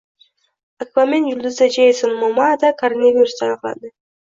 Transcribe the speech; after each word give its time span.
Akvamen 0.85 1.27
yulduzi 1.33 1.69
Jeyson 1.77 2.17
Momoada 2.23 2.75
koronavirus 2.83 3.41
aniqlandi 3.49 3.97